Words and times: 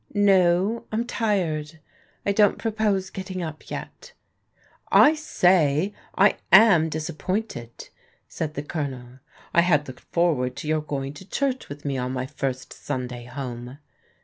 "No, 0.15 0.87
I'm 0.91 1.05
tired. 1.05 1.79
I 2.25 2.31
don't 2.31 2.57
propose 2.57 3.11
getting 3.11 3.43
up 3.43 3.69
yet."" 3.69 4.13
I 5.07 5.13
say, 5.13 5.93
I 6.17 6.37
am 6.51 6.89
disappointed," 6.89 7.89
said 8.27 8.55
the 8.55 8.63
Colonel." 8.63 9.19
I 9.53 9.61
had 9.61 9.87
looked 9.87 10.05
forward 10.11 10.55
to 10.55 10.67
your 10.67 10.81
going 10.81 11.13
to 11.13 11.29
church 11.29 11.69
with 11.69 11.85
me 11.85 11.99
on 11.99 12.13
my 12.13 12.25
first 12.25 12.73
Sunday 12.73 13.25
home." 13.25 13.77